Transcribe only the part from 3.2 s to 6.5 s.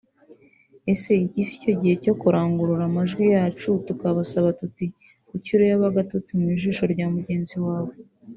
yacu tukabasaba tuti “Kuki ureba agatotsi mu